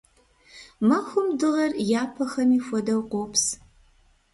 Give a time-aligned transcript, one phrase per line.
[0.87, 3.43] Махуэм дыгъэр, япэхэми хуэдэу, къопс.